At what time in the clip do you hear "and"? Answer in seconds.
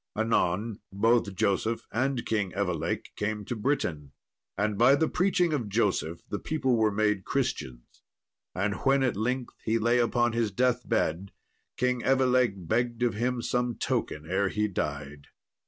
1.91-2.25, 4.57-4.75, 8.55-8.73